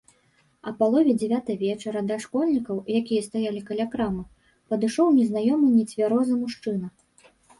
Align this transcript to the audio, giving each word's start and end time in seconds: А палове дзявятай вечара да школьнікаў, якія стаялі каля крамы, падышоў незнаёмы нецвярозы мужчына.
А 0.69 0.71
палове 0.77 1.11
дзявятай 1.17 1.57
вечара 1.63 2.01
да 2.11 2.15
школьнікаў, 2.23 2.79
якія 3.01 3.21
стаялі 3.27 3.61
каля 3.69 3.85
крамы, 3.93 4.23
падышоў 4.73 5.07
незнаёмы 5.21 5.67
нецвярозы 5.77 6.33
мужчына. 6.41 6.87